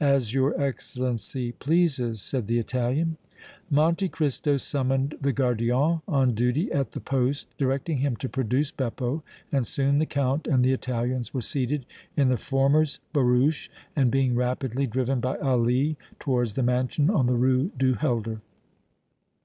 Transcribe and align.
"As 0.00 0.34
your 0.34 0.60
Excellency 0.60 1.52
pleases," 1.52 2.20
said 2.20 2.48
the 2.48 2.58
Italian. 2.58 3.16
Monte 3.70 4.08
Cristo 4.08 4.56
summoned 4.56 5.14
the 5.20 5.32
gardien 5.32 6.02
on 6.08 6.34
duty 6.34 6.72
at 6.72 6.90
the 6.90 7.00
poste, 7.00 7.56
directing 7.58 7.98
him 7.98 8.16
to 8.16 8.28
produce 8.28 8.72
Beppo, 8.72 9.22
and 9.52 9.64
soon 9.64 9.98
the 10.00 10.04
Count 10.04 10.48
and 10.48 10.64
the 10.64 10.72
Italians 10.72 11.32
were 11.32 11.42
seated 11.42 11.86
in 12.16 12.28
the 12.28 12.36
former's 12.38 12.98
barouche 13.12 13.68
and 13.94 14.10
being 14.10 14.34
rapidly 14.34 14.88
driven 14.88 15.20
by 15.20 15.36
Ali 15.38 15.96
towards 16.18 16.54
the 16.54 16.64
mansion 16.64 17.08
on 17.08 17.26
the 17.26 17.36
Rue 17.36 17.70
du 17.78 17.94
Helder. 17.94 18.40